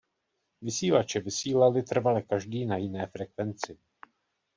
[0.61, 3.77] Vysílače vysílaly trvale každý na jiné frekvenci.